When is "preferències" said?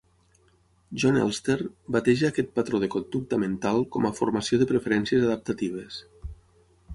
4.73-5.29